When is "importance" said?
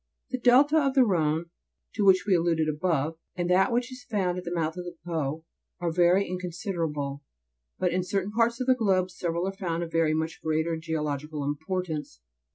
11.43-12.19